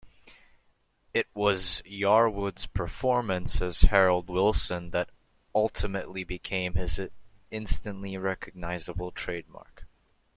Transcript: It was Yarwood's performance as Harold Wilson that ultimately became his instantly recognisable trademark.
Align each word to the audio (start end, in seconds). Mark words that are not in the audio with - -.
It 1.13 1.27
was 1.35 1.83
Yarwood's 1.85 2.65
performance 2.65 3.61
as 3.61 3.81
Harold 3.81 4.31
Wilson 4.31 4.89
that 4.89 5.11
ultimately 5.53 6.23
became 6.23 6.73
his 6.73 6.99
instantly 7.51 8.17
recognisable 8.17 9.11
trademark. 9.11 9.85